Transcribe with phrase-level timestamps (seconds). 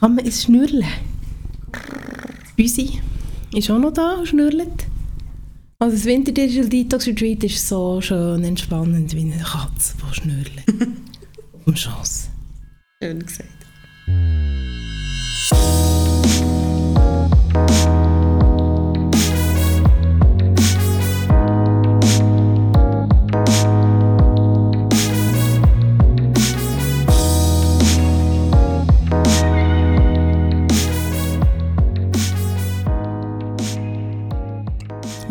[0.00, 0.84] Kann man ins Schnürlen?
[2.56, 3.00] Büsi
[3.54, 4.86] ist auch noch da und schnürlt.
[5.78, 10.52] Also das Winter Digital Detox Retreat ist so schön entspannend wie eine Katze, die schnürlt.
[11.66, 12.28] Dem Schoss.
[13.02, 13.55] Schön gesagt.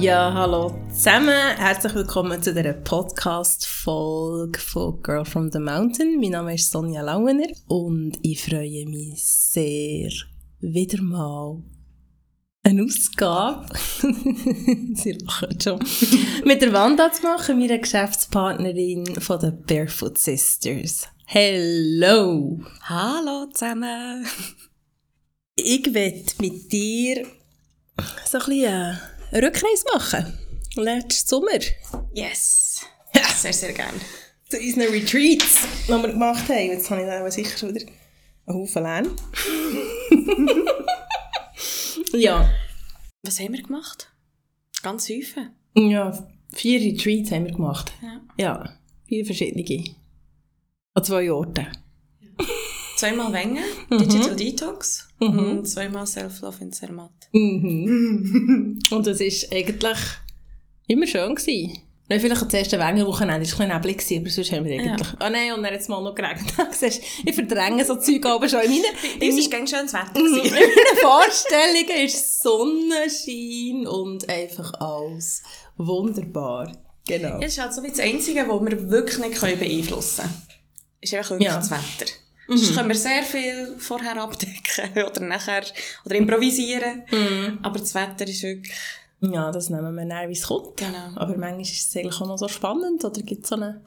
[0.05, 1.58] Ja, hallo zusammen.
[1.58, 6.20] Herzlich willkommen zu dieser Podcast-Folge von Girl from the Mountain.
[6.20, 10.12] Mein Name ist Sonja Lauener und ich freue mich sehr,
[10.59, 11.64] wieder mal
[12.62, 13.66] eine Ausgabe,
[14.94, 15.84] sie lachen schon,
[16.45, 21.08] mit der Wanda zu machen, meiner Geschäftspartnerin von den Barefoot Sisters.
[21.26, 22.59] Hello!
[22.84, 24.23] Hallo zusammen!
[25.56, 27.26] Ich werde mit dir
[28.28, 30.40] so ein bisschen eine Rückreise machen.
[30.76, 31.59] Letzten Sommer.
[32.14, 32.81] Yes!
[33.14, 33.23] Ja.
[33.28, 34.00] Sehr, sehr gerne.
[34.50, 36.67] Zu unseren Retreats, die wir gemacht haben.
[36.67, 37.86] Jetzt habe ich da sicher wieder
[38.45, 39.16] einen Haufen Lärm.
[42.14, 42.50] ja.
[43.23, 44.12] Was haben wir gemacht?
[44.84, 45.48] Ganz häufig.
[45.76, 47.92] Ja, vier Retreats haben wir gemacht.
[48.02, 48.22] Ja.
[48.38, 49.84] Ja, vier verschiedene.
[50.94, 51.67] An zwei Orten.
[52.98, 57.12] Zweimal Wengen, Digital Detox und zweimal Self-Love in Zermatt.
[57.32, 58.80] Mhm.
[58.92, 59.98] Und das war eigentlich
[60.88, 61.36] immer schön.
[61.36, 61.80] Gewesen.
[62.08, 65.08] Nein, vielleicht das erste Wengen-Wochenende war ein bisschen neblig, aber sonst haben wir eigentlich...
[65.18, 66.54] Ah nein, und dann hat es mal noch geregnet.
[66.72, 68.84] Siehst ich verdränge so Zeug aber schon in meinen...
[69.20, 70.20] Es war ganz schönes Wetter.
[70.20, 75.42] In meinen Vorstellungen ist Sonnenschein und einfach alles
[75.78, 76.72] wunderbar.
[77.08, 77.40] Genau.
[77.40, 80.44] Es ist halt so wie das Einzige, was wir wirklich nicht können beeinflussen können.
[81.02, 81.56] Ist einfach wirklich Ja.
[81.58, 82.12] das Wetter.
[82.48, 85.64] Sonst können wir sehr viel vorher abdecken oder nachher
[86.06, 87.04] oder improvisieren.
[87.64, 88.74] Aber das Wetter ist wirklich...
[89.22, 90.78] Ja, das nehmen wir dann, wie es kommt.
[90.78, 91.10] Genau.
[91.16, 93.82] Aber manchmal ist es eigentlich auch noch so spannend oder gibt es so einen,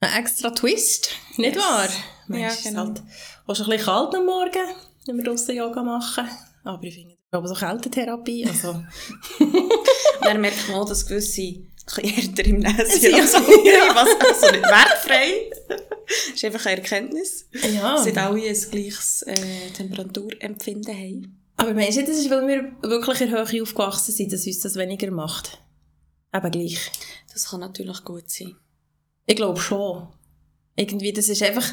[0.00, 1.64] einen extra Twist, nicht Yes.
[1.64, 1.84] wahr?
[1.86, 1.90] Ja,
[2.26, 2.84] Manchmal ist es genau.
[2.86, 3.02] halt
[3.46, 4.68] auch schon ein bisschen kalt am Morgen,
[5.06, 6.28] wenn wir draussen Yoga machen.
[6.64, 8.82] Aber ich finde, aber so Kältetherapie, also...
[10.22, 11.54] Dann merkt man auch, dass gewisse
[11.98, 13.16] härter im Näschen Ja.
[13.20, 15.50] als andere, was also nicht wertfrei.
[15.68, 17.46] Das ist einfach eine Erkenntnis.
[17.52, 17.94] ja.
[17.94, 21.36] Dass alle ein gleiches äh, Temperaturempfinden haben.
[21.56, 24.76] Aber meinst du, das ist, weil wir wirklich in Höhe aufgewachsen sind, dass uns das
[24.76, 25.58] weniger macht?
[26.34, 26.90] Eben gleich.
[27.32, 28.56] Das kann natürlich gut sein.
[29.26, 30.08] Ich glaube schon.
[30.76, 31.66] Irgendwie, das ist einfach...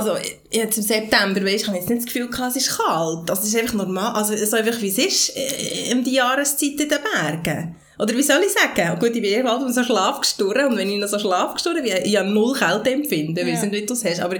[0.00, 0.16] Also,
[0.50, 3.28] jetzt im September, weisst, ich habe jetzt nicht das Gefühl gehabt, es ist kalt.
[3.28, 4.14] Das ist einfach normal.
[4.14, 7.76] Also, so einfach, wie es ist, äh, um die Jahreszeit in den Bergen.
[7.98, 8.98] Oder wie soll ich sagen?
[8.98, 10.68] Gut, ich bin bald um so Schlaf gestorben.
[10.68, 13.36] Und wenn ich noch so Schlaf gestorben bin, ich habe null Kälte empfinden.
[13.36, 13.66] Ich weiss Ja.
[13.68, 14.20] nicht, wie du es hast.
[14.20, 14.36] Aber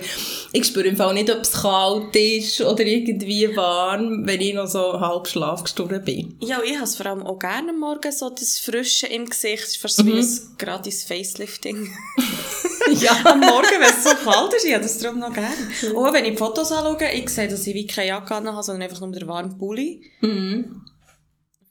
[0.53, 4.67] ich spüre im Fall nicht, ob es kalt ist oder irgendwie warm, wenn ich noch
[4.67, 6.39] so halb Schlaf gestorben bin.
[6.41, 9.77] Ja, ich habe es vor allem auch gerne am Morgen, so das Frische im Gesicht.
[9.77, 11.91] Fast so wie ein gratis Facelifting.
[13.01, 13.13] ja.
[13.25, 15.55] am Morgen, wenn es so kalt ist, ich habe das darum noch gerne.
[15.97, 18.83] Auch wenn ich die Fotos anschaue, ich sehe, dass ich wie keine Jacke habe, sondern
[18.83, 20.03] einfach nur den warmen Pulli.
[20.21, 20.83] Mhm.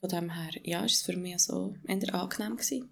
[0.00, 2.90] Von dem her, ja, ist es für mich so eher angenehm gewesen.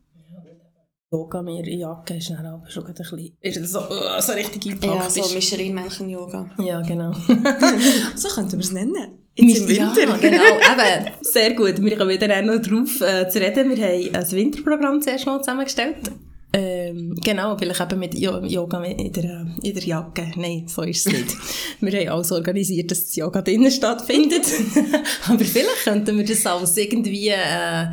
[1.11, 4.33] Yoga mir in Jacke ist dann aber schon ein bisschen, ist das so, uh, so
[4.33, 5.35] richtig eingepackt Ja, so bist.
[5.35, 6.51] Michelin-Männchen-Yoga.
[6.59, 7.13] Ja, genau.
[8.15, 9.19] So könnten wir es nennen.
[9.35, 10.03] Jetzt im Winter.
[10.03, 11.15] Ja, genau, eben.
[11.23, 11.81] Sehr gut.
[11.83, 13.71] Wir kommen wieder auch noch drauf äh, zu reden.
[13.71, 16.11] Wir haben ein Winterprogramm zuerst mal zusammengestellt.
[16.51, 20.31] Ähm, genau, vielleicht eben mit Jo- Yoga in der, in der Jacke.
[20.37, 21.37] Nein, so ist es nicht.
[21.81, 24.47] wir haben alles organisiert, dass das Yoga drinnen stattfindet.
[25.29, 27.89] Aber vielleicht könnten wir das als irgendwie äh,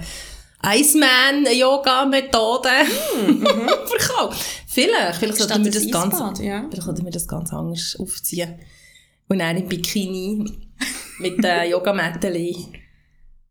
[0.64, 2.70] Iceman-Yoga-Methode
[3.86, 4.38] verkaufen.
[4.68, 6.66] Vielleicht, vielleicht Statt sollten wir das ganz, Eisbad, ja.
[6.70, 8.56] vielleicht sollten wir das ganz anders aufziehen.
[9.28, 10.46] Und dann im Bikini
[11.20, 12.68] mit den Yogamätteli Das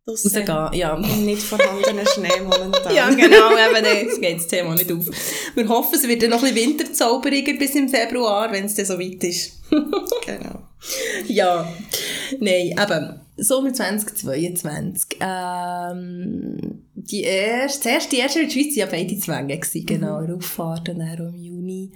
[0.06, 0.46] rausgehen.
[0.72, 0.98] Ja.
[0.98, 2.94] nicht vorhandener Schnee momentan.
[2.94, 5.06] ja, genau, eben jetzt geht das Thema nicht auf.
[5.54, 8.86] Wir hoffen, es wird dann noch ein bisschen winterzauberiger bis im Februar, wenn es dann
[8.86, 9.60] so weit ist.
[10.26, 10.62] Genau.
[11.28, 11.70] ja,
[12.40, 15.18] nein, eben, Sommer 2022.
[15.20, 20.36] Ähm, die erste, zuerst die erste Retreat waren ja beide Zwänge, gewesen, genau, mhm.
[20.36, 21.92] Auffahrt und dann auch im Juni.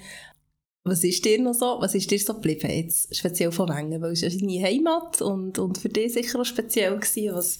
[0.88, 4.12] Was ist dir noch so, was ist dir so geblieben jetzt, speziell von Wengen, weil
[4.12, 7.34] es ist deine Heimat und, und für dich sicher auch speziell gewesen.
[7.34, 7.58] Was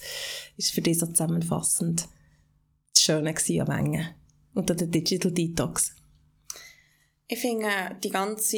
[0.57, 2.07] ist für dich so zusammenfassend
[2.93, 4.09] das Schöne an Wengen
[4.55, 5.93] und an der Digital Detox?
[7.27, 7.69] Ich finde
[8.03, 8.57] die ganze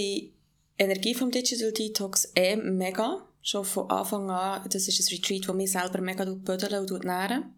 [0.78, 3.28] Energie vom Digital Detox eh mega.
[3.42, 7.56] Schon von Anfang an, das ist ein Retreat, das mich selber mega bödeln und nähren.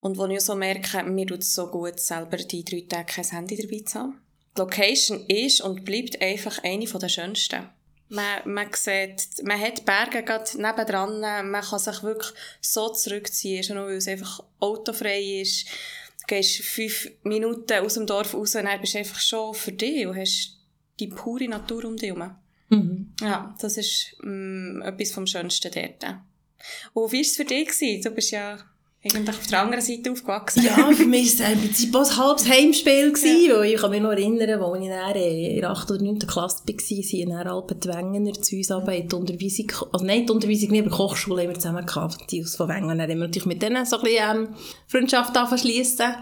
[0.00, 3.24] Und wo ich so merke, mir tut es so gut, selber die drei Tage kein
[3.24, 4.23] Handy dabei zu haben.
[4.56, 7.68] Die Location ist und bleibt einfach eine der schönsten.
[8.08, 13.78] Man, man sieht, man hat Berge gerade nebendran, man kann sich wirklich so zurückziehen, schon
[13.78, 15.66] weil es einfach autofrei ist.
[16.20, 19.72] Du gehst fünf Minuten aus dem Dorf raus und dann bist du einfach schon für
[19.72, 20.58] dich und hast
[21.00, 22.36] die pure Natur um dich herum.
[22.68, 23.12] Mhm.
[23.20, 26.16] Ja, das ist mm, etwas vom Schönsten dort.
[26.92, 27.68] Und wie war es für dich?
[27.68, 28.02] Gewesen?
[28.02, 28.58] Du bist ja
[29.04, 30.64] eigentlich auf der anderen Seite aufgewachsen.
[30.64, 33.12] Ja, für mich war es im Prinzip ein halbes Heimspiel.
[33.12, 33.62] Gewesen, ja.
[33.62, 35.90] Ich kann mich noch erinnern, als ich dann in der 8.
[35.90, 36.18] oder 9.
[36.20, 40.32] Klasse war, sind dann die Wengener zu uns aber in die Unterweisung, also nein, die
[40.32, 42.88] Unterweisung nicht, aber die Kochschule haben wir zusammen gehabt, die aus von Wengen.
[42.88, 44.48] Dann haben wir natürlich mit denen so ein bisschen ähm,
[44.86, 46.14] Freundschaft anschliessen.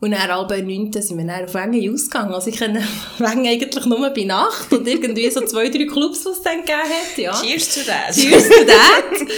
[0.00, 2.32] Und dann halb neun sind wir dann auf Wengen ausgegangen.
[2.32, 2.80] Also ich kenne
[3.18, 6.78] Wengen eigentlich nur bei Nacht und irgendwie so zwei, drei Clubs, die es dann gegeben
[6.78, 7.18] hat.
[7.18, 7.32] Ja.
[7.32, 8.14] Cheers to that.
[8.14, 9.28] Cheers to that.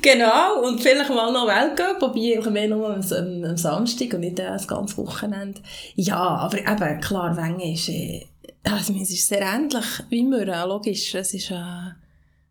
[0.00, 0.62] genau.
[0.62, 4.46] Und vielleicht mal noch Weltcup, wobei ich mehr nur am, am, Samstag und nicht äh,
[4.46, 5.60] das ganze Wochenende.
[5.96, 8.24] Ja, aber eben, klar, Wengen ist, äh,
[8.62, 11.12] also es ist sehr ähnlich wie äh, logisch.
[11.16, 11.56] Es ist, äh,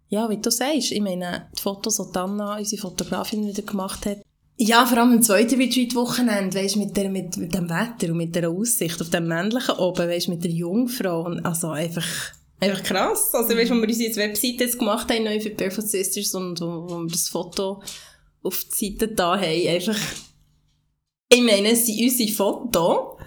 [0.10, 4.18] ja, wie du sagst, ich meine, die Fotos, die Anna, unsere Fotografin, wieder gemacht hat,
[4.58, 8.36] ja, vor allem im zweiten Retreat-Wochenende, weisst, mit, der, mit, mit dem Wetter und mit
[8.36, 12.06] der Aussicht auf dem männlichen oben, weisst, mit der Jungfrau, und also einfach,
[12.60, 13.34] einfach krass.
[13.34, 16.88] Also, weisst, wo wir unsere Webseite jetzt gemacht haben, neu für Barefoot Sisters, und wo,
[16.88, 17.82] wo wir das Foto
[18.44, 19.98] auf die Seite da haben, einfach,
[21.30, 23.18] ich meine, es sind unsere Fotos,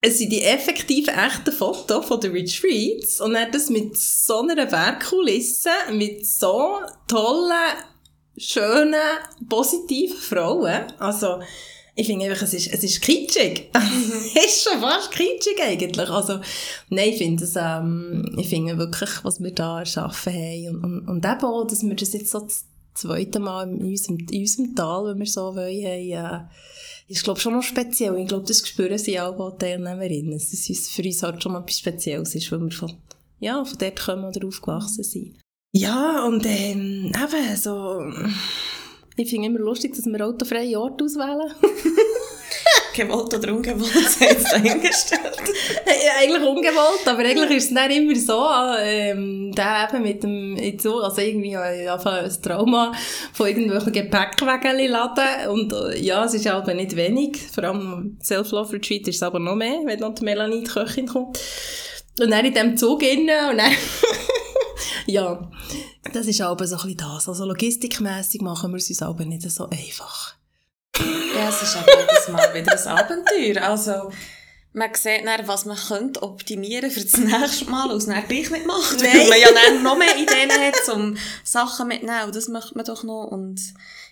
[0.00, 4.72] es sind die effektiv echten Fotos von den Retreats, und er das mit so einer
[4.72, 7.91] Werkkulisse, mit so tollen,
[8.36, 8.94] schönen,
[9.48, 10.92] positiven Frauen.
[10.98, 11.40] Also,
[11.94, 13.70] ich finde einfach, es ist, es ist kitschig.
[14.34, 16.08] es ist schon fast kitschig eigentlich.
[16.08, 16.40] Also,
[16.88, 20.68] nein, ich finde es, ähm, ich finde wirklich, was wir da erschaffen haben.
[20.68, 22.64] Und, und, und eben auch, dass wir das jetzt so das
[22.94, 27.40] zweite Mal in unserem, in unserem Tal, wenn wir so wollen, haben, äh, ist, glaube
[27.40, 28.16] schon noch speziell.
[28.18, 30.32] Ich glaube, das spüren sie auch die Teilnehmerinnen.
[30.32, 32.94] Es für uns halt schon mal etwas Spezielles ist, weil wir von,
[33.38, 35.41] ja, von dort kommen oder aufgewachsen sind.
[35.72, 38.02] Ja, und ähm, eben so...
[39.16, 41.52] Ich finde immer lustig, dass wir autofreie Orte auswählen.
[42.94, 45.38] gewollt oder ungewollt, jetzt dahingestellt.
[46.18, 48.44] eigentlich ungewollt, aber eigentlich ist es dann immer so,
[48.80, 50.56] ähm, der eben mit dem,
[51.02, 52.92] also irgendwie einfach ein Trauma
[53.32, 59.08] von irgendwelchen Gepäckwägeln laden und äh, ja, es ist aber nicht wenig, vor allem Self-Love-Retreat
[59.08, 61.38] ist es aber noch mehr, wenn noch die Melanie die Köchin kommt.
[62.20, 63.72] Und dann in diesem Zug innen und dann
[65.06, 65.50] ja,
[66.12, 67.28] das ist aber so ein bisschen das.
[67.28, 70.34] Also logistikmässig machen wir es uns aber nicht so einfach.
[71.34, 73.62] Ja, es ist aber jedes Mal wieder ein Abenteuer.
[73.62, 74.12] Also,
[74.74, 78.50] man sieht dann, was man könnte optimieren für das nächste Mal und es dann gleich
[78.50, 79.00] nicht macht.
[79.00, 79.12] Nein.
[79.12, 82.24] Weil man ja dann noch mehr Ideen hat, um Sachen mitzunehmen.
[82.26, 83.24] Und das macht man doch noch.
[83.24, 83.60] Und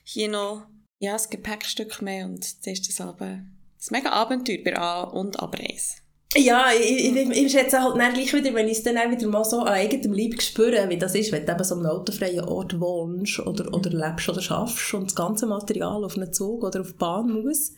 [0.05, 0.67] hier noch,
[0.99, 2.27] ja, ein Gepäckstück mehr.
[2.27, 3.41] Und das ist das aber,
[3.77, 5.97] das ist mega Abenteuer bei A- und Abreise.
[6.37, 9.44] Ja, ich, ich, ich schätze halt dann gleich wieder, wenn ich es dann wieder mal
[9.44, 12.79] so an eigenem Leib spüre, wie das ist, wenn du eben so einem autofreien Ort
[12.79, 13.75] wohnst oder, mhm.
[13.75, 17.32] oder lebst oder schaffst und das ganze Material auf einen Zug oder auf die Bahn
[17.43, 17.73] muss.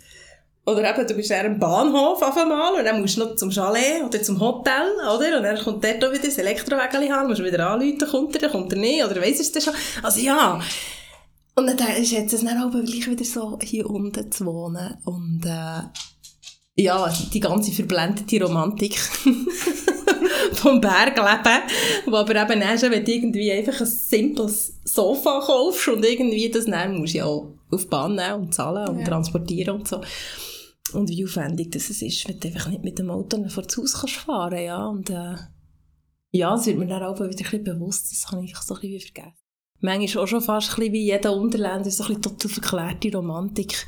[0.66, 3.50] Oder eben, du bist eher am Bahnhof auf einmal und dann musst du noch zum
[3.50, 5.38] Chalet oder zum Hotel, oder?
[5.38, 8.48] Und dann kommt dort auch wieder das Elektrowägel haben, musst du wieder anrufen, kommt er,
[8.50, 9.74] kommt er nicht, oder weiss es schon.
[10.02, 10.60] Also ja.
[11.56, 15.42] Und dann schätze ich es dann auch gleich wieder so, hier unten zu wohnen und,
[15.46, 15.82] äh,
[16.74, 18.98] ja, die ganze verblendete Romantik
[20.52, 21.62] vom Bergleben,
[22.06, 26.50] wo aber eben auch schon, wenn du irgendwie einfach ein simples Sofa kaufst und irgendwie
[26.50, 29.04] das dann musst du ja auch auf die Bahn nehmen und zahlen und ja.
[29.04, 30.00] transportieren und so.
[30.94, 34.00] Und wie aufwendig das ist, wenn du einfach nicht mit dem Auto vor das Haus
[34.00, 35.36] kannst fahren, ja, und äh,
[36.32, 38.80] ja, es wird mir dann auch wieder ein bisschen bewusst, das habe ich so ein
[38.80, 39.36] bisschen vergessen.
[39.80, 43.86] Manchmal auch schon fast ein bisschen wie jeder Unterländer, so ein bisschen total verklärte Romantik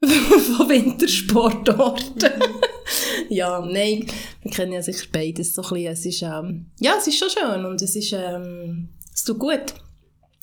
[0.56, 2.32] von Wintersportorten.
[3.28, 4.06] ja, nein,
[4.42, 5.92] wir kennen ja sicher beides so ein bisschen.
[5.92, 9.74] Es ist, ähm, ja, es ist schon schön und es ist, ähm, es tut gut.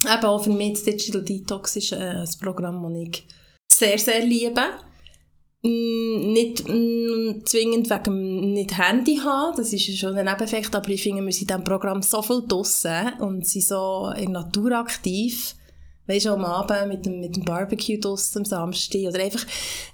[0.04, 3.28] Eben auch für mich Digital Detox ist äh, ein Programm, das ich
[3.72, 4.62] sehr, sehr liebe.
[5.64, 11.02] Mm, nicht mm, zwingend wegen nicht Handy haben, das ist schon ein Nebeneffekt, aber ich
[11.02, 14.74] finde, wir sind in diesem Programm so viel draussen und sind so in der Natur
[14.74, 15.56] aktiv
[16.08, 19.02] Weißt du, am Abend mit dem, mit dem Barbecue draussen am Samstag.
[19.02, 19.46] Oder einfach,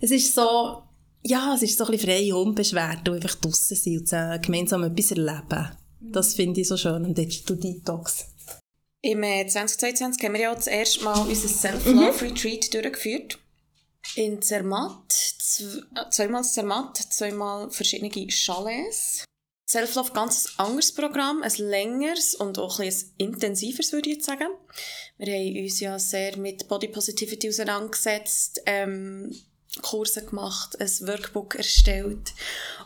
[0.01, 0.83] es ist so,
[1.23, 4.83] ja, es ist so ein bisschen frei, unbeschwert und einfach draussen sein und äh, gemeinsam
[4.83, 5.71] etwas erleben.
[6.01, 8.25] Das finde ich so schön am Digital Detox.
[9.03, 12.81] Im 2022 äh, haben wir ja das erste Mal unser Self-Love-Retreat mhm.
[12.81, 13.39] durchgeführt.
[14.15, 15.11] In Zermatt,
[16.11, 19.23] zweimal Zermatt, zweimal verschiedene Chalets.
[19.71, 24.49] Self-Love ganz anderes Programm, ein längeres und auch ein, ein intensiveres, würde ich jetzt sagen.
[25.17, 29.33] Wir haben uns ja sehr mit Body Positivity auseinandergesetzt, ähm,
[29.81, 32.33] Kurse gemacht, ein Workbook erstellt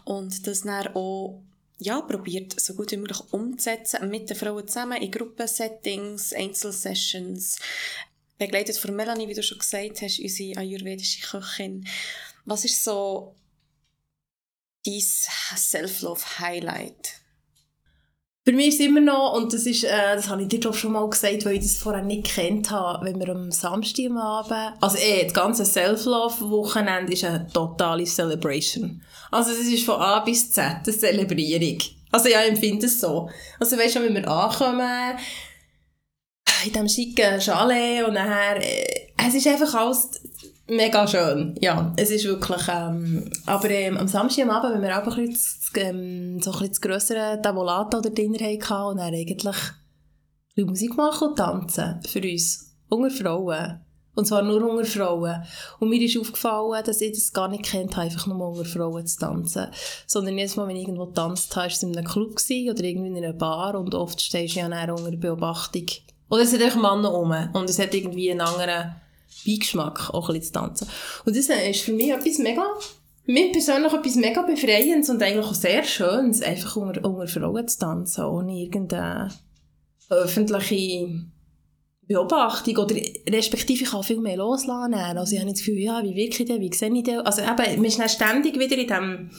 [0.04, 1.42] und das dann auch
[1.80, 7.58] ja, probiert so gut wie möglich umzusetzen, mit den Frauen zusammen, in Gruppensettings, Einzelsessions,
[8.38, 11.88] begleitet von Melanie, wie du schon gesagt hast, unsere ayurvedische Köchin.
[12.46, 13.34] Was ist so
[14.86, 15.02] dein
[15.58, 17.26] Self-Love-Highlight?
[18.48, 20.92] Für mich ist immer noch, und das ist, äh, das habe ich dir glaube schon
[20.92, 24.18] mal gesagt, weil ich das vorher nicht kennt habe, wenn wir am Samstag am
[24.80, 29.02] also eh, das ganze Self-Love-Wochenende ist eine totale Celebration.
[29.32, 31.80] Also es ist von A bis Z eine Zelebrierung.
[32.12, 33.30] Also ja, ich empfinde es so.
[33.60, 35.18] Also weißt du, wenn wir ankommen,
[36.66, 40.22] in diesem schicken Chalet und nachher, äh, es ist einfach alles
[40.68, 41.56] mega schön.
[41.62, 45.28] Ja, es ist wirklich, ähm, aber ähm, am Samstag am Abend, wenn wir auch ein
[45.28, 49.56] bisschen, ähm, so ein bisschen das grössere Tavolata oder Dinner hatten und dann eigentlich
[50.58, 53.82] Musik machen und tanzen für uns, unter Frauen.
[54.16, 55.44] Und zwar nur unter Frauen.
[55.80, 59.20] Und mir ist aufgefallen, dass ich das gar nicht kennt einfach nur unter Frauen zu
[59.20, 59.68] tanzen.
[60.08, 63.08] Sondern jedes Mal, wenn ich irgendwo tanzt habe, war es in einem Club oder irgendwie
[63.10, 65.86] in einer Bar und oft stehst du ja dann unter Beobachtung.
[66.30, 68.96] Oder es sind einfach Männer rum und es hat irgendwie einen anderen
[69.46, 70.88] Beigeschmack, auch ein bisschen zu tanzen.
[71.26, 72.66] Und das ist für mich etwas mega,
[73.26, 77.80] mir persönlich etwas mega Befreiendes und eigentlich auch sehr Schönes, einfach unter, unter Frauen zu
[77.80, 79.32] tanzen, ohne irgendeine
[80.10, 81.26] öffentliche
[82.08, 82.96] Beobachtung oder
[83.30, 84.94] respektive ich kann viel mehr loslassen.
[84.94, 87.20] Also ich habe das Gefühl, ja, wie wirke ich denn, wie sehe ich denn?
[87.22, 89.32] Also eben, man ist dann ständig wieder in dem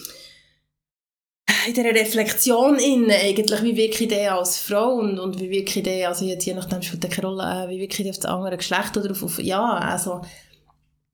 [1.67, 5.79] in dieser Reflexion in eigentlich, wie wirke ich denn als Frau und, und wie wirke
[5.79, 8.27] ich denn, also jetzt je nachdem spielt keine Rolle, äh, wie wirke ich auf das
[8.27, 10.23] andere Geschlecht oder auf, auf ja, also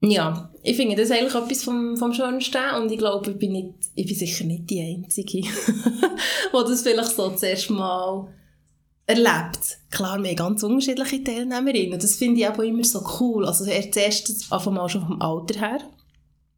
[0.00, 3.74] ja, ich finde das eigentlich etwas vom, vom Schönsten und ich glaube, ich bin, nicht,
[3.94, 5.48] ich bin sicher nicht die Einzige, die
[6.52, 8.28] das vielleicht so zuerst mal
[9.06, 9.78] erlebt.
[9.90, 13.46] Klar, wir haben ganz unterschiedliche Teilnehmerinnen das finde ich auch immer so cool.
[13.46, 15.80] Also zuerst einfach mal schon vom Alter her.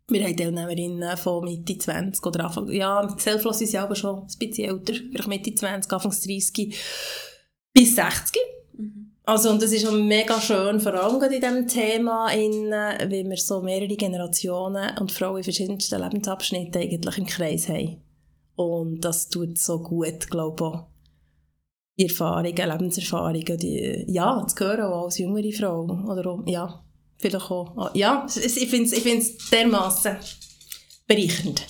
[0.08, 4.38] Wir haben Teilnehmerinnen von Mitte 20 oder Anfang, ja, Selfloss ist ja aber schon ein
[4.38, 6.76] bisschen älter, vielleicht Mitte 20, Anfang 30
[7.72, 8.42] bis 60.
[8.76, 9.12] Mhm.
[9.24, 13.36] Also, und das ist auch mega schön, vor allem in diesem Thema, in, weil wir
[13.38, 18.02] so mehrere Generationen und Frauen in verschiedensten Lebensabschnitten eigentlich im Kreis haben.
[18.56, 20.86] Und das tut so gut, glaube ich, auch
[21.98, 25.84] die Erfahrungen, Lebenserfahrungen, die, ja, zu hören, auch als jüngere Frau.
[25.84, 26.83] Oder auch, ja,
[27.18, 30.16] vielleicht auch, ah, ja, ich finde es ich find's dermassen
[31.06, 31.66] bereichernd.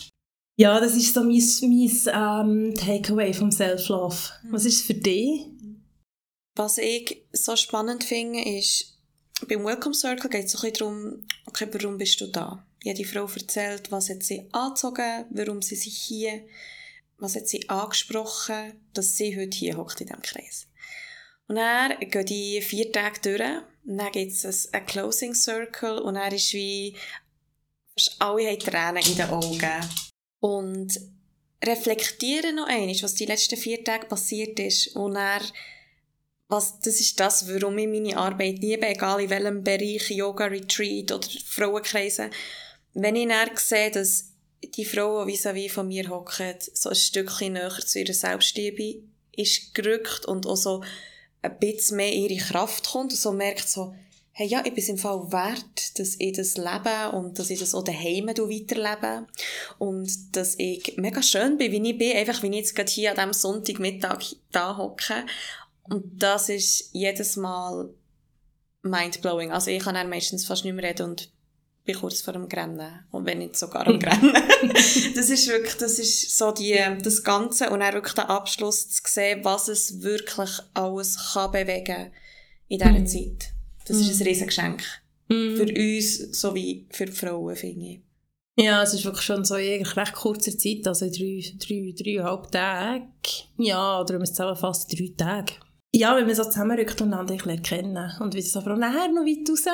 [0.56, 4.16] Ja, das ist so mein, mein ähm, Takeaway vom Self-Love.
[4.50, 5.46] Was ist es für dich?
[6.54, 9.00] Was ich so spannend finde, ist,
[9.48, 12.64] beim Welcome Circle geht es ein bisschen darum, okay, warum bist du da?
[12.84, 16.44] Jede Frau erzählt, was hat sie angezogen, warum sie sich hier
[17.18, 20.66] was hat sie angesprochen, dass sie heute hier hockt in diesem Kreis.
[21.46, 26.14] Und dann gehen die vier Tage durch, und dann gibt es einen Closing Circle, und
[26.14, 26.96] dann ist wie,
[27.96, 29.90] fast alle haben Tränen in den Augen.
[30.40, 31.00] Und
[31.62, 35.42] reflektieren noch einmal, was die letzten vier Tage passiert ist, und dann
[36.48, 41.10] was, das ist das, warum ich meine Arbeit liebe, egal in welchem Bereich, Yoga, Retreat
[41.10, 42.30] oder Frauenkreise.
[42.92, 44.30] Wenn ich dann sehe, dass
[44.62, 49.74] die Frau, die vis-à-vis von mir hockt, so ein Stückchen näher zu ihrer Selbstliebe ist
[49.74, 50.84] gerückt und auch so
[51.44, 53.94] ein bisschen mehr ihre Kraft kommt und so merkt so,
[54.32, 57.74] hey, ja, ich bin im Fall wert, dass ich das lebe und dass ich das
[57.74, 59.26] auch daheim weiterlebe
[59.78, 63.10] und dass ich mega schön bin, wie ich bin, einfach wie ich jetzt gerade hier
[63.10, 65.26] an diesem Sonntagmittag da hocke
[65.84, 67.90] und das ist jedes Mal
[68.82, 69.52] mindblowing.
[69.52, 71.30] Also ich kann dann meistens fast nicht mehr reden und
[71.84, 73.04] bin kurz vor dem Rennen.
[73.10, 74.32] Und wenn nicht sogar am Rennen.
[75.14, 79.02] das ist wirklich, das ist so die, das Ganze und dann wirklich den Abschluss zu
[79.06, 82.10] sehen, was es wirklich alles kann bewegen
[82.68, 83.06] in dieser mm.
[83.06, 83.52] Zeit.
[83.86, 84.22] Das ist ein mhm.
[84.22, 84.82] Riesengeschenk.
[85.28, 85.56] Mm.
[85.56, 88.00] Für uns sowie für die Frauen, finde ich.
[88.56, 93.08] Ja, es ist wirklich schon so in recht kurzer Zeit, also drei, drei, dreieinhalb Tage.
[93.58, 95.54] Ja, oder wenn man es zusammenfasst, drei Tage.
[95.92, 99.48] Ja, wenn man so zusammenrückt und einander kennen und wie es aber nachher noch weit
[99.50, 99.64] raus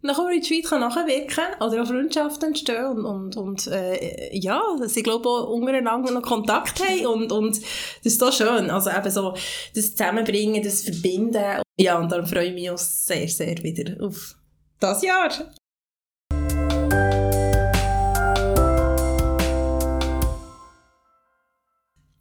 [0.00, 4.94] nach dem Retreat kann nachwirken oder auch Freundschaften entstehen und, und, und äh, ja, dass
[4.94, 7.66] sie glaube auch untereinander noch Kontakt haben und, und das
[8.12, 9.34] ist so schön, also eben so
[9.74, 14.36] das Zusammenbringen, das Verbinden ja und darum freue ich mich auch sehr, sehr wieder auf
[14.78, 15.30] das Jahr.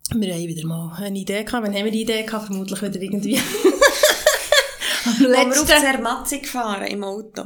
[0.09, 1.63] Wir haben wieder mal eine Idee gehabt.
[1.67, 2.45] Wann haben wir die Idee gehabt?
[2.45, 3.37] Vermutlich wieder irgendwie.
[5.19, 7.43] Wo wir auf Zermatzung gefahren im Auto.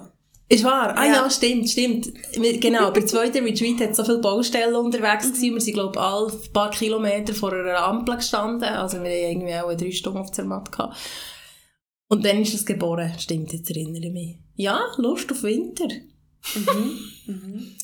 [0.51, 0.98] Ist wahr?
[0.98, 2.12] Ah ja, ja stimmt, stimmt.
[2.34, 5.34] Genau, bei zweiten Retreat hat so viele Baustellen unterwegs mhm.
[5.34, 5.53] gewesen.
[5.53, 8.67] Wir sind, glaube ich, alle ein paar Kilometer vor einer Ampel gestanden.
[8.67, 10.98] Also wir haben irgendwie auch drei Stunden auf Zermatt gehabt.
[12.10, 13.13] Und dann ist es geboren.
[13.17, 14.39] Stimmt, jetzt erinnere ich mich.
[14.55, 15.88] Ja, Lust auf Winter.
[15.88, 17.00] Mhm.
[17.27, 17.75] mhm.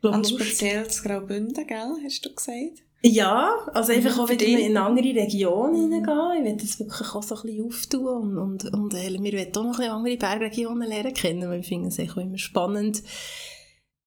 [0.00, 1.92] Ganz speziell das Graubünden, gell?
[2.02, 2.85] Hast du gesagt?
[3.02, 5.92] Ja, also einfach auch wieder in eine andere Region mhm.
[5.92, 6.46] hineingehen.
[6.46, 9.56] Ich will das wirklich auch so ein bisschen auftun und, und, und äh, wir wollen
[9.56, 13.02] auch noch ein bisschen andere Bergregionen lernen kennen, weil ich finde es auch immer spannend.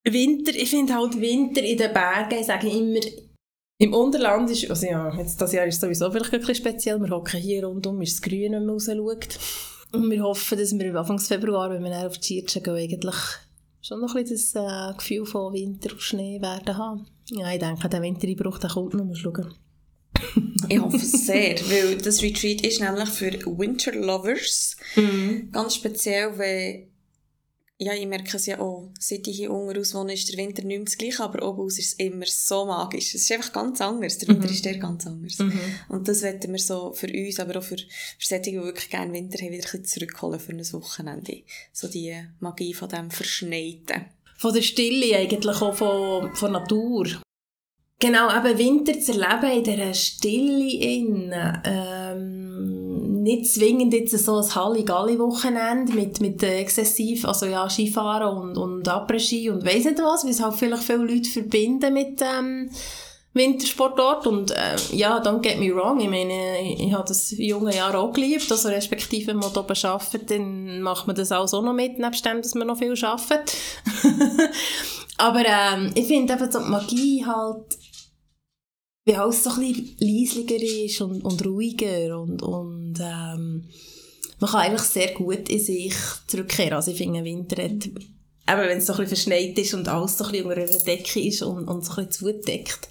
[0.04, 3.00] Winter, ich finde halt Winter in den Bergen, ich sage immer,
[3.82, 7.10] im Unterland ist, also ja, jetzt das Jahr ist sowieso vielleicht ein bisschen speziell, wir
[7.10, 9.40] hocken hier rundum, ist das Grün, wenn man raus schaut.
[9.92, 13.16] Und wir hoffen, dass wir Anfang Februar, wenn wir dann auf die Schirche gehen, eigentlich
[13.90, 17.08] schon noch ein bisschen das äh, Gefühl von Winter und Schnee werden haben.
[17.32, 19.54] Ja, ich denke, der Wintereinbruch, der kommt noch, mal schauen.
[20.70, 24.78] ich hoffe es sehr, weil das Retreat ist nämlich für Winter Lovers.
[24.96, 25.50] Mhm.
[25.52, 26.88] Ganz speziell, weil
[27.82, 30.64] ja, ich merke es ja auch, seit ich hier unten aus wohne, ist der Winter
[30.64, 33.16] nicht mehr das gleiche, aber oben aus ist es immer so magisch.
[33.16, 34.18] Es ist einfach ganz anders.
[34.18, 34.54] Der Winter mhm.
[34.54, 35.40] ist der ganz anders.
[35.40, 35.62] Mhm.
[35.88, 37.86] Und das wollten wir so für uns, aber auch für, für
[38.20, 41.42] solche, die wirklich gerne Winter haben, wieder ein bisschen zurückholen für ein Wochenende.
[41.72, 44.08] So die Magie von dem Verschneiten.
[44.38, 47.08] Von der Stille eigentlich auch von, von Natur.
[47.98, 51.62] Genau, eben Winter zu erleben in dieser Stille innen.
[51.64, 52.89] Ähm
[53.22, 59.50] nicht zwingend jetzt so ein Halligalli-Wochenende mit, mit exzessiv, also ja, Skifahren und, und Après-Ski
[59.50, 62.70] und weiss nicht was, wie es halt vielleicht viele Leute verbinden mit ähm,
[63.34, 67.76] Wintersportort und äh, ja, don't get me wrong, ich meine, ich, ich habe das junge
[67.76, 71.74] Jahr auch geliebt, also respektive, wenn man oben arbeitet, dann macht man das auch noch
[71.74, 73.56] mit, nebst dem, dass man noch viel arbeitet.
[75.18, 77.78] Aber ähm, ich finde eben so die Magie halt
[79.10, 83.66] wie alles so ein bisschen leislicher ist und, und ruhiger und, und ähm,
[84.40, 85.94] man kann eigentlich sehr gut in sich
[86.28, 86.74] zurückkehren.
[86.74, 88.00] Also ich finde, Winter hat, eben
[88.46, 91.20] wenn es so ein bisschen verschneit ist und alles so ein bisschen unter einer Decke
[91.22, 92.88] ist und, und so ein bisschen zudeckt,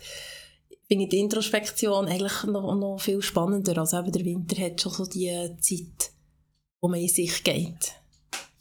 [0.87, 3.79] finde ich die Introspektion eigentlich noch, noch viel spannender.
[3.79, 6.11] Also eben der Winter hat schon so die Zeit,
[6.81, 7.98] wo man in sich geht.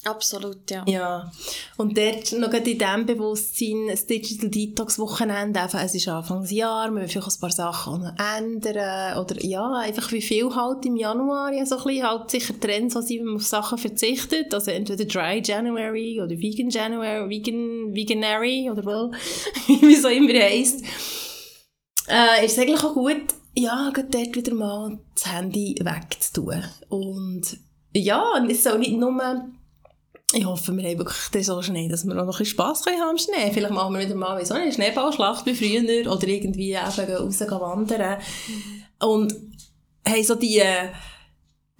[0.08, 0.86] Absolut, ja.
[0.88, 1.32] Ja.
[1.76, 7.02] Und dort noch in diesem Bewusstsein, das Digital Detox Wochenende, einfach, es ist Anfangsjahr, man
[7.02, 11.66] will vielleicht ein paar Sachen ändern, oder ja, einfach wie viel halt im Januar, ja,
[11.66, 16.22] so ein bisschen halt sicher Trends, was man auf Sachen verzichtet, also entweder Dry January
[16.22, 19.12] oder Vegan January, Vegan, Veganary, oder wohl,
[19.68, 20.86] wie es auch immer heisst.
[22.08, 26.64] Äh, ist es eigentlich auch gut, ja, dort wieder mal das Handy wegzutun.
[26.88, 27.58] Und
[27.94, 29.12] ja, es soll nicht nur
[30.34, 33.10] ich hoffe, wir haben wirklich so Schnee, dass wir auch noch ein bisschen Spass haben
[33.12, 33.52] am Schnee.
[33.54, 38.18] Vielleicht machen wir wieder mal so eine Schneeballschlacht wie früher oder irgendwie eben raus wandern.
[39.00, 39.34] Und
[40.06, 40.62] haben so die,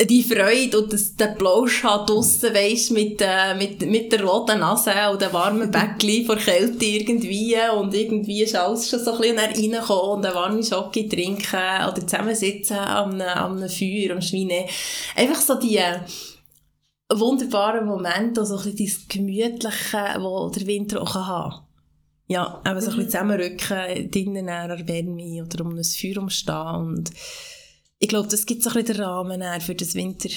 [0.02, 4.60] die Freude und das, den Plausch hat draussen, weisst, mit, äh, mit, mit der roten
[4.60, 9.22] Nase und dem warmen Bäckchen vor Kälte irgendwie und irgendwie ist alles schon so ein
[9.22, 14.68] bisschen reingekommen und eine warme Schocke trinken oder zusammensitzen am, am Feuer, am Schweine.
[15.16, 15.82] Einfach so die,
[17.10, 21.64] wunderbaren Moment, also ein bisschen das Gemütliche, das der Winter auch haben kann.
[22.28, 23.10] Ja, eben so ein bisschen mhm.
[23.10, 27.12] zusammenrücken, drinnen Wärme oder um ein Feuer umstehen und
[28.00, 30.30] ich glaube, das gibt so ein bisschen den Rahmen für das Winter.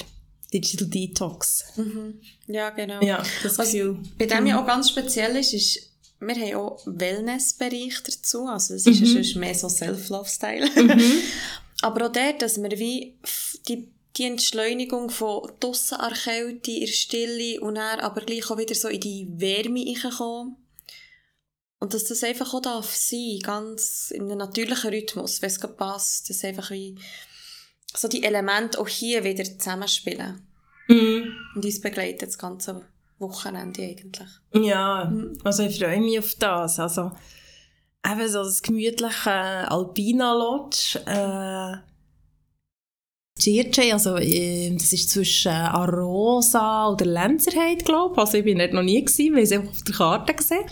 [0.53, 1.63] Digital Detox.
[1.77, 2.19] Mhm.
[2.47, 3.01] Ja, genau.
[3.01, 3.99] Ja, das Was Gefühl.
[4.17, 4.61] bei dem ja mhm.
[4.61, 9.17] auch ganz speziell ist, ist, wir haben auch Wellness-Bereich dazu, also es ist mhm.
[9.17, 10.69] ja schon mehr so Self-Love-Style.
[10.75, 11.01] Mhm.
[11.81, 13.17] Aber auch der, dass wir wie
[13.67, 18.57] die die Entschleunigung von draussen an Kälte, in der Stille und dann aber gleich auch
[18.57, 20.57] wieder so in die Wärme reinkommen.
[21.79, 25.73] Und dass das einfach auch darf sein, ganz in einem natürlichen Rhythmus, wenn es gerade
[25.73, 26.95] passt, dass einfach wie
[27.95, 30.47] so die Elemente auch hier wieder zusammenspielen.
[30.87, 31.35] Mhm.
[31.55, 32.85] Und uns begleitet das ganze
[33.17, 34.27] Wochenende eigentlich.
[34.53, 35.37] Ja, mhm.
[35.43, 36.79] also ich freue mich auf das.
[36.79, 37.11] Also
[38.05, 41.90] eben so das gemütliche Alpina Lodge, äh,
[43.41, 48.19] Circe, also äh, das ist zwischen Arosa oder Lenzerheide, glaube ich.
[48.19, 50.65] Also ich bin dort noch nie gewesen, weil ich es einfach auf der Karte gesehen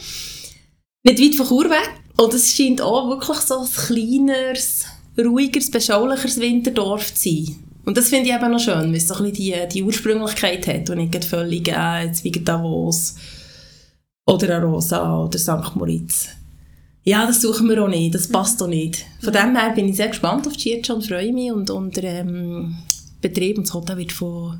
[1.03, 1.89] Nicht weit von Chur weg.
[2.17, 4.85] Und es scheint auch wirklich so ein kleineres,
[5.17, 7.55] ruhigeres, beschaulicheres Winterdorf zu sein.
[7.85, 10.67] Und das finde ich eben noch schön, weil es so ein bisschen die, die Ursprünglichkeit
[10.67, 13.15] hat und nicht völlig äh, jetzt wie Davos
[14.27, 15.75] oder Arosa oder St.
[15.75, 16.38] Moritz.
[17.09, 19.03] Ja, das suchen wir auch nicht, das passt auch nicht.
[19.19, 21.51] Von dem her bin ich sehr gespannt auf die und freue mich.
[21.51, 22.77] Und, und der ähm,
[23.19, 24.59] Betrieb und das Hotel wird von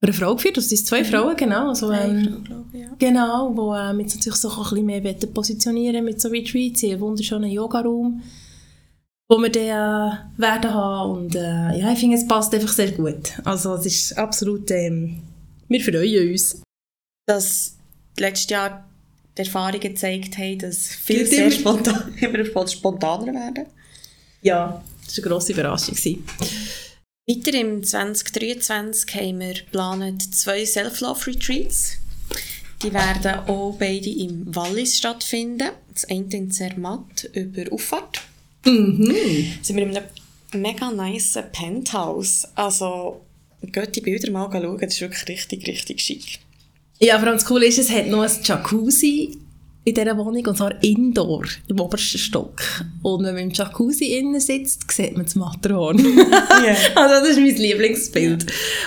[0.00, 1.68] einer Frau geführt, das sind zwei Frauen, genau.
[1.68, 2.88] Also, ähm, Frau, ja.
[2.98, 7.52] Genau, wo ähm, jetzt natürlich so ein bisschen mehr positionieren mit so Retreats, einen wunderschönen
[7.52, 8.20] Yoga-Raum,
[9.28, 11.10] wo wir dann äh, werden haben.
[11.12, 13.34] Und äh, ja, ich finde, es passt einfach sehr gut.
[13.44, 15.22] Also es ist absolut, ähm,
[15.68, 16.60] wir freuen uns.
[17.24, 17.76] Das
[18.18, 18.87] letztes Jahr
[19.38, 23.66] die Erfahrungen gezeigt haben, dass viele sehr spontan, immer spontaner werden.
[24.42, 25.96] Ja, das war eine grosse Überraschung.
[27.28, 31.98] Weiter im 2023 haben wir geplant zwei Self-Love-Retreats.
[32.82, 35.70] Die werden auch beide im Wallis stattfinden.
[35.92, 38.22] Das eine in Zermatt über Auffahrt
[38.64, 39.12] mhm.
[39.62, 40.04] sind wir in einem
[40.54, 42.46] mega nice Penthouse.
[42.54, 43.20] Also,
[43.62, 46.38] geht die Bilder mal schauen, das ist wirklich richtig, richtig schick.
[47.00, 49.38] Ja, vor allem das Coole ist, es hat noch ein Jacuzzi
[49.88, 52.60] in dieser Wohnung, und zwar indoor, im obersten Stock.
[53.02, 55.98] Und wenn man im Jacuzzi innen sitzt, sieht man das Matterhorn.
[56.04, 56.76] yeah.
[56.94, 58.46] Also das ist mein Lieblingsbild.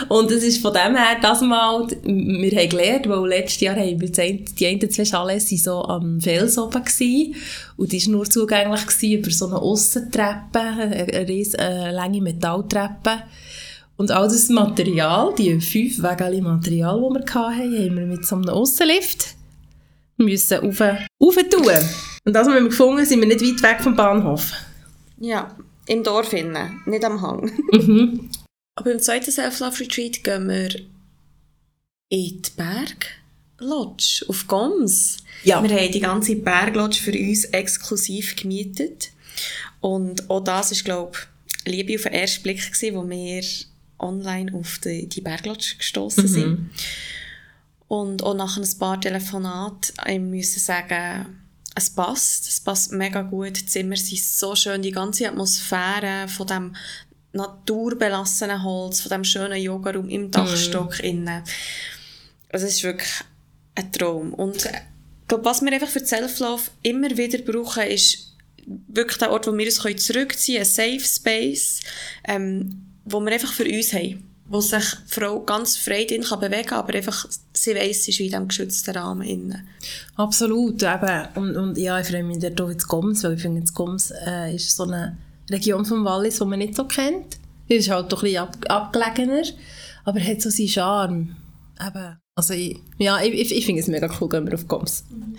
[0.09, 3.99] Und es ist von dem her, das mal, wir haben gelernt, weil letztes Jahr haben
[3.99, 7.35] wir die einen zwei Chalets so am Fels oben gewesen,
[7.77, 12.21] und die war nur zugänglich gewesen über so eine Aussentreppe, eine, eine riesige, äh, lange
[12.21, 13.23] Metalltreppe.
[13.97, 18.35] Und all das Material, die fünf Wege Material, die wir hatten, haben wir mit so
[18.35, 19.35] einem Aussenlift
[20.17, 21.89] müssen rauf, rauf tun.
[22.25, 24.53] Und das haben wir gefunden, sind wir nicht weit weg vom Bahnhof.
[25.19, 25.55] Ja,
[25.87, 27.51] im Dorf innen, nicht am Hang.
[27.71, 28.29] Mhm.
[28.75, 30.69] Aber im zweiten Self-Love-Retreat gehen wir
[32.09, 35.17] in die Berglodge auf Goms.
[35.43, 35.61] Ja.
[35.61, 39.11] Wir haben die ganze Berglodge für uns exklusiv gemietet.
[39.81, 41.17] Und auch das ist, glaube
[41.65, 43.43] ich, Liebe auf den ersten Blick gewesen, wo wir
[44.01, 46.27] online auf die, die Berglodge gestoßen mhm.
[46.27, 46.69] sind.
[47.87, 51.41] Und auch nach ein paar Telefonaten müssen sagen,
[51.75, 53.57] es passt, es passt mega gut.
[53.57, 56.75] Die Zimmer sind so schön, die ganze Atmosphäre von dem
[57.33, 61.05] naturbelassenen Holz, von dem schönen Yoga-Raum im Dachstock mm.
[61.05, 61.43] innen.
[62.49, 63.11] Also es ist wirklich
[63.75, 64.33] ein Traum.
[64.33, 68.35] Und ich glaube, was wir einfach für Self-Love immer wieder brauchen, ist
[68.65, 71.79] wirklich der Ort, wo wir uns zurückziehen können, ein Safe Space,
[72.25, 76.41] ähm, wo wir einfach für uns haben wo sich die Frau ganz frei drin kann
[76.41, 79.25] bewegen kann, aber einfach sie weiss, sie ist in diesem geschützten Rahmen.
[79.25, 79.65] Innen.
[80.17, 81.27] Absolut, eben.
[81.35, 84.11] Und, und ja, ich freue mich dort auch ins Goms, weil ich finde, das Goms
[84.27, 85.17] äh, ist so eine
[85.49, 87.37] Region vom Wallis, die man nicht so kennt.
[87.69, 89.43] Es ist halt doch ein bisschen ab, abgelegener,
[90.03, 91.35] aber hat so seinen Charme.
[91.79, 92.17] Eben.
[92.35, 95.05] Also ich, ja, ich, ich, ich finde es mega cool, gehen wir auf Goms.
[95.09, 95.37] Mhm.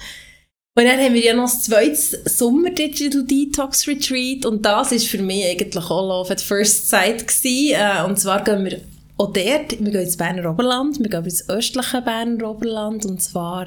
[0.75, 5.07] Und dann haben wir ja noch das zweite Sommer Digital Detox Retreat und das ist
[5.07, 7.75] für mich eigentlich auch Love at First Sight gewesen.
[7.75, 8.81] Äh, und zwar gehen wir
[9.19, 13.05] auch dort, wir gehen ins Berner Oberland, wir gehen ins östliche Berner Oberland.
[13.05, 13.67] Und zwar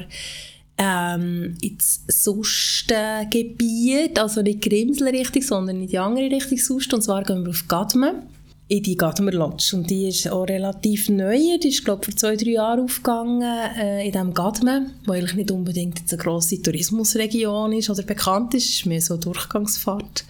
[0.80, 7.44] ähm, ins Sustengebiet, also nicht Grimsel-Richtung, sondern in die andere Richtung Susten, und zwar gehen
[7.44, 8.24] wir auf Gadmen
[8.68, 9.76] in die Gadmer Lodge.
[9.76, 11.58] Und die ist auch relativ neu.
[11.62, 13.42] Die ist, glaube ich, vor zwei, drei Jahren aufgegangen
[13.78, 18.66] äh, in diesem Gadmen, wo eigentlich nicht unbedingt eine grosse Tourismusregion ist oder bekannt ist.
[18.66, 20.26] Es ist mehr so eine Durchgangsfahrt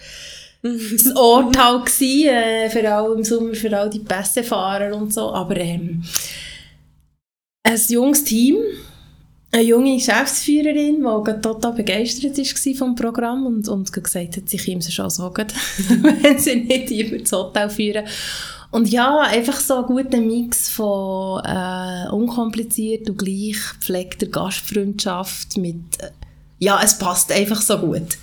[0.66, 5.32] ein Ort halt gewesen, äh, vor allem im Sommer für all die Pässefahrer und so,
[5.32, 6.04] aber ähm,
[7.64, 8.58] ein junges Team,
[9.56, 14.82] eine junge Geschäftsführerin, die total begeistert war vom Programm und, und gesagt hat, sie käme
[14.82, 15.48] schon so gut,
[16.22, 18.06] wenn sie nicht über das Hotel führen.
[18.72, 25.76] Und ja, einfach so ein guter Mix von äh, unkompliziert und gleich gepflegter Gastfreundschaft mit,
[26.00, 26.10] äh,
[26.60, 28.18] ja, es passt einfach so gut.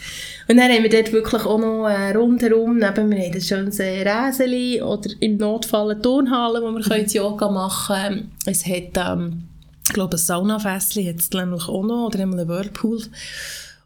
[0.48, 3.80] Und dann haben wir dort wirklich auch noch äh, rundherum, neben, wir haben ein schönes
[3.80, 7.06] Räseli oder im Notfall eine Turnhalle, wo wir mhm.
[7.06, 8.32] Yoga machen können.
[8.44, 9.44] Es hat, ähm,
[9.86, 13.02] ich glaube, ein Saunafässchen hat es nämlich auch noch, oder einmal einen Whirlpool.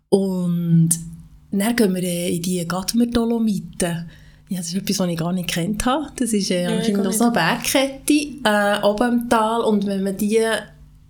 [0.08, 0.90] Und
[1.50, 4.10] dann gehen wir in die Gatmer-Dolomiten.
[4.48, 6.08] Ja, das ist etwas, was ich gar nicht kennt habe.
[6.16, 8.12] Das ist äh, anscheinend auch so eine Bergkette
[8.44, 9.62] äh, oben im Tal.
[9.62, 10.38] Und wenn man die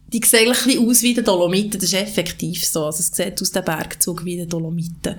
[0.09, 2.85] die sehen ein bisschen aus wie die Dolomiten, das ist effektiv so.
[2.85, 5.14] Also es sieht aus dem Bergzug wie die Dolomiten.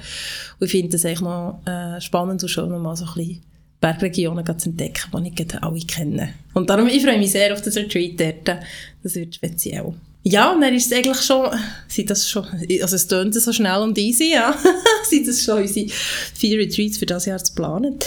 [0.60, 3.42] Und ich finde das eigentlich noch äh, spannend und schön, mal so ein bisschen
[3.80, 6.34] Bergregionen zu entdecken, die ich alle kenne.
[6.54, 8.60] Und darum, ich freue mich sehr auf das Retreat dort.
[9.04, 9.94] Das wird speziell.
[10.24, 11.48] Ja, und dann ist es eigentlich schon,
[11.88, 12.46] sind das schon,
[12.82, 14.54] also es tönt so schnell und easy, ja,
[15.10, 15.90] sind das schon unsere
[16.34, 17.98] vier Retreats für das Jahr zu planen.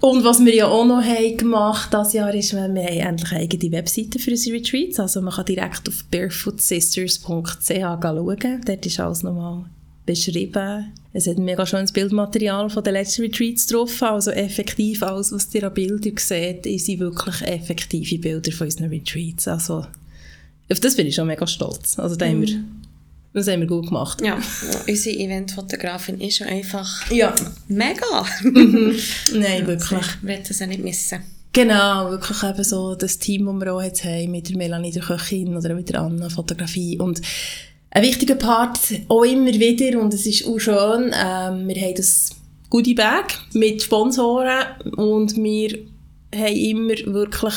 [0.00, 3.40] Und was wir ja auch noch haben gemacht dieses Jahr ist, wir haben endlich eine
[3.40, 5.00] eigene Webseite für unsere Retreats.
[5.00, 7.20] Also man kann direkt auf barefootsisters.ch
[7.68, 8.60] schauen.
[8.64, 9.64] Dort ist alles nochmal
[10.06, 10.92] beschrieben.
[11.12, 14.02] Es hat ein mega schönes Bildmaterial von den letzten Retreats drauf.
[14.02, 19.48] Also effektiv alles, was ihr an Bildern seht, sind wirklich effektive Bilder von unseren Retreats.
[19.48, 19.86] Also
[20.70, 21.98] auf das bin ich schon mega stolz.
[21.98, 22.28] Also da mm.
[22.28, 22.82] haben wir mhm.
[23.36, 24.22] Das haben wir gut gemacht.
[24.22, 24.38] Ja,
[24.88, 27.34] unsere Eventfotografin ist einfach ja.
[27.68, 28.24] mega.
[28.42, 28.96] Mhm.
[29.34, 30.06] Nein, wirklich.
[30.22, 31.20] Wir hätten sie nicht missen.
[31.52, 35.02] Genau, wirklich eben so das Team, das wir auch jetzt haben, mit der Melanie, der
[35.02, 36.98] Köchin oder mit der Anna, Fotografie.
[36.98, 37.20] Und
[37.96, 38.78] ein wichtiger Part
[39.08, 42.28] auch immer wieder, und es ist auch schön, ähm, wir haben das
[42.68, 44.66] gute Bag mit Sponsoren
[44.98, 45.78] und wir
[46.34, 47.54] haben immer wirklich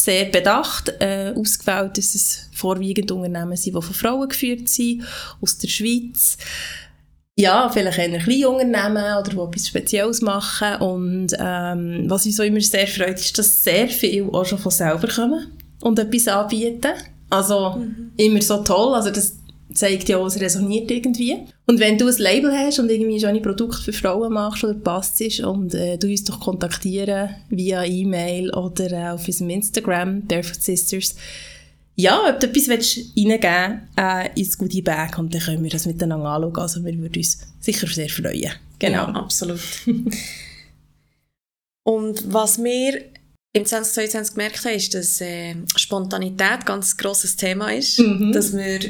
[0.00, 5.04] sehr bedacht äh, ausgewählt, dass es vorwiegend Unternehmen sind, die von Frauen geführt sind,
[5.40, 6.36] aus der Schweiz.
[7.38, 10.74] Ja, vielleicht eher kleine Unternehmen oder die etwas Spezielles machen.
[10.80, 14.72] Und ähm, was uns so immer sehr freut, ist, dass sehr viele auch schon von
[14.72, 16.94] selber kommen und etwas anbieten.
[17.30, 18.12] Also mhm.
[18.16, 18.94] immer so toll.
[18.94, 19.34] Also das
[19.72, 21.36] zeigt ja, es resoniert irgendwie.
[21.66, 24.74] Und wenn du ein Label hast und irgendwie schon ein Produkt für Frauen machst oder
[24.74, 30.22] passt ist und äh, du uns doch kontaktieren via E-Mail oder äh, auf unserem Instagram,
[30.22, 31.14] Barefoot Sisters,
[31.94, 35.84] ja, ob du etwas willst reingeben äh, ins Goodie Bag und dann können wir das
[35.84, 36.56] miteinander anschauen.
[36.56, 38.52] Also wir würden uns sicher sehr freuen.
[38.78, 39.60] Genau, ja, absolut.
[41.82, 43.02] und was wir
[43.52, 47.98] im 2022 gemerkt haben, ist, dass äh, Spontanität ein ganz grosses Thema ist.
[47.98, 48.32] Mhm.
[48.32, 48.80] Dass wir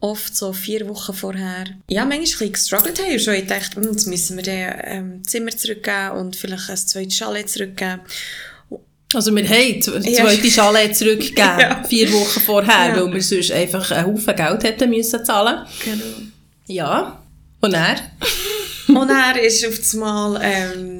[0.00, 4.06] oft so vier Wochen vorher, ja, manchmal ein gestruggelt haben und schon gedacht, hm, jetzt
[4.06, 8.00] müssen wir den ähm, Zimmer zurückgeben und vielleicht ein zweites Chalet zurückgeben.
[9.12, 10.50] Also wir haben zwei ja.
[10.50, 11.84] Chalet zurückgegeben, ja.
[11.84, 12.96] vier Wochen vorher, ja.
[12.96, 15.66] weil wir sonst einfach einen Haufen Geld hätten müssen zahlen.
[15.84, 16.04] Genau.
[16.66, 17.22] Ja.
[17.60, 17.96] Und er?
[18.88, 20.99] und er ist auf einmal, ähm,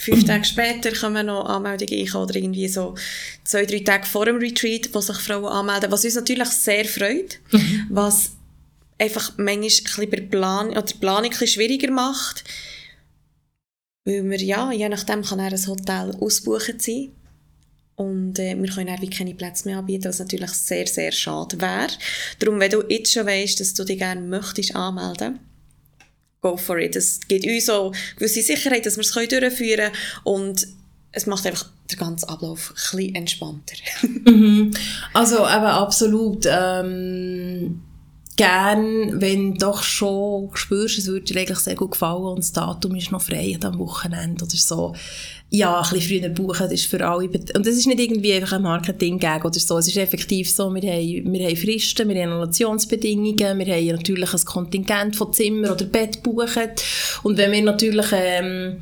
[0.00, 2.94] Fünf Tage später kommen noch Anmeldungen ein oder irgendwie so
[3.44, 7.38] zwei, drei Tage vor dem Retreat, wo sich Frauen anmelden, was uns natürlich sehr freut,
[7.50, 7.86] mhm.
[7.90, 8.30] was
[8.98, 12.44] einfach manchmal ein bisschen bei Plan oder Planung ein schwieriger macht,
[14.06, 17.12] weil wir, ja, je nachdem kann er ein Hotel ausbuchen sein
[17.96, 21.88] und äh, wir können auch keine Plätze mehr anbieten, was natürlich sehr, sehr schade wäre.
[22.38, 25.40] Darum, wenn du jetzt schon weißt, dass du dich gerne möchtest anmelden
[26.40, 26.96] go for it.
[26.96, 29.92] Es gibt uns so gewisse Sicherheit, dass wir es durchführen können
[30.24, 30.66] und
[31.12, 33.76] es macht einfach den ganzen Ablauf ein bisschen entspannter.
[34.02, 34.72] mhm.
[35.12, 36.46] Also eben absolut.
[36.48, 37.82] Ähm,
[38.36, 42.52] gern, wenn du doch schon spürst, es würde dir eigentlich sehr gut gefallen und das
[42.52, 44.94] Datum ist noch frei am Wochenende oder so.
[45.52, 48.52] Ja, ein bisschen früher buchen, das ist für alle, und das ist nicht irgendwie einfach
[48.52, 52.30] ein Marketing-Gag oder so, es ist effektiv so, wir haben, wir haben Fristen, wir haben
[52.30, 56.68] Annulationsbedingungen, wir haben natürlich ein Kontingent von Zimmer oder Bett buchen.
[57.24, 58.80] Und wenn wir natürlich ähm,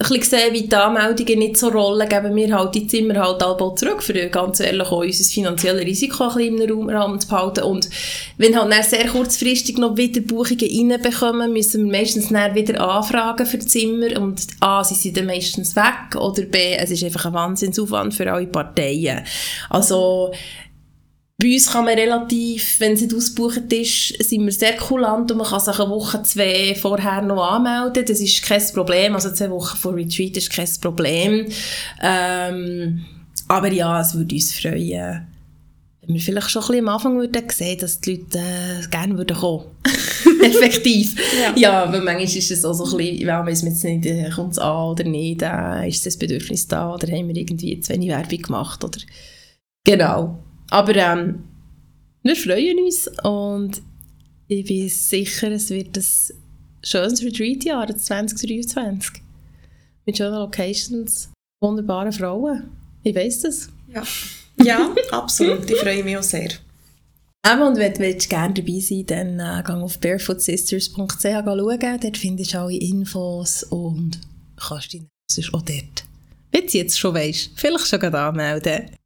[0.00, 3.74] ein sehen, wie die Anmeldungen nicht so rollen, geben wir halt die Zimmer halt alle
[3.74, 7.64] zurück, für ganz ehrlich auch unser finanzielles Risiko ein bisschen im Raum zu behalten.
[7.64, 7.88] Und
[8.38, 13.46] wenn halt dann sehr kurzfristig noch wieder Buchungen reinbekommen, müssen wir meistens dann wieder anfragen
[13.46, 17.34] für Zimmer und A, sie sind dann meistens weg oder B, es ist einfach ein
[17.34, 19.22] Wahnsinnsaufwand für alle Parteien.
[19.68, 20.32] Also,
[21.42, 25.38] bei uns kann man relativ, wenn es nicht ausgebucht ist, sind wir sehr kulant und
[25.38, 28.04] man kann sich eine Woche, zwei vorher noch anmelden.
[28.06, 29.14] Das ist kein Problem.
[29.14, 31.46] Also zwei Wochen vor Retreat ist kein Problem.
[32.00, 33.04] Ähm,
[33.48, 35.26] aber ja, es würde uns freuen,
[36.02, 39.18] wenn wir vielleicht schon ein bisschen am Anfang würden sehen, dass die Leute äh, gerne
[39.18, 39.64] würden kommen.
[40.42, 41.16] Effektiv.
[41.40, 41.54] ja.
[41.56, 44.30] ja, weil manchmal ist es auch so ein bisschen, ja, wissen wir jetzt nicht, äh,
[44.30, 47.92] kommt es an oder nicht, äh, ist das Bedürfnis da oder haben wir irgendwie zu
[47.92, 48.98] wenig Werbung gemacht oder
[49.84, 50.38] genau.
[50.72, 51.44] Aber ähm,
[52.22, 53.82] wir freuen uns und
[54.48, 56.04] ich bin sicher, es wird ein
[56.82, 59.20] schönes Retreat-Jahr 2023.
[60.06, 61.30] Mit schönen Locations,
[61.60, 62.70] wunderbaren Frauen.
[63.02, 63.68] Ich weiss das.
[63.92, 64.02] Ja,
[64.64, 65.70] ja absolut.
[65.70, 66.52] Ich freue mich auch sehr.
[67.46, 72.00] Ähm, und wenn du gerne dabei sein dann äh, geh auf barefootsisters.ch schauen.
[72.00, 74.18] Dort findest du alle Infos und
[74.56, 76.04] kannst dich auch dort,
[76.50, 79.01] wenn du jetzt schon weißt, vielleicht schon anmelden.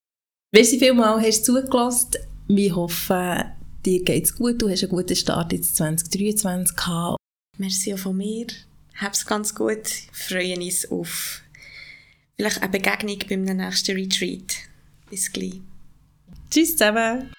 [0.57, 2.13] Merci vielmals, hast du zugelassen.
[2.49, 3.45] Wir hoffen,
[3.85, 4.63] dir geht es gut.
[4.63, 7.19] Du hast einen guten Start ins 2023 gehabt.
[7.59, 8.47] Merci auch von mir.
[8.95, 9.87] Hab's ganz gut.
[10.13, 11.43] Freuen uns auf
[12.37, 14.55] vielleicht eine Begegnung beim nächsten Retreat.
[15.11, 15.61] Bis gleich.
[16.51, 17.31] Tschüss zusammen.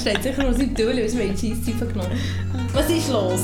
[0.00, 2.18] Steht sicher noch im Tüll, weil wir die Scheisszeit genommen
[2.72, 3.40] Was ist los?